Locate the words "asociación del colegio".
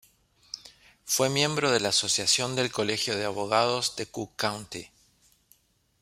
1.89-3.15